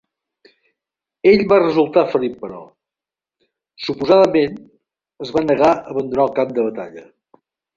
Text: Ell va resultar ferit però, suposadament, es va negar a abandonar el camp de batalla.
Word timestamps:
Ell 1.31 1.43
va 1.51 1.59
resultar 1.59 2.05
ferit 2.13 2.39
però, 2.47 2.61
suposadament, 3.89 4.57
es 5.27 5.35
va 5.37 5.45
negar 5.51 5.71
a 5.75 5.81
abandonar 5.95 6.27
el 6.29 6.35
camp 6.41 6.57
de 6.57 6.67
batalla. 6.71 7.07